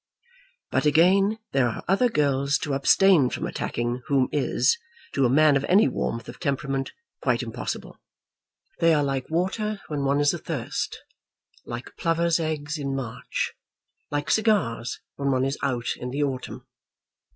[0.71, 4.75] But, again, there are other girls to abstain from attacking whom is,
[5.13, 7.99] to a man of any warmth of temperament, quite impossible.
[8.79, 10.97] They are like water when one is athirst,
[11.67, 13.53] like plovers' eggs in March,
[14.09, 16.65] like cigars when one is out in the autumn.